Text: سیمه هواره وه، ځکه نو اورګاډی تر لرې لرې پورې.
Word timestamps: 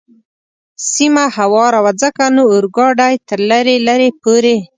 سیمه 0.93 1.25
هواره 1.37 1.79
وه، 1.83 1.91
ځکه 2.01 2.23
نو 2.35 2.43
اورګاډی 2.53 3.13
تر 3.29 3.39
لرې 3.49 3.75
لرې 3.87 4.09
پورې. 4.21 4.57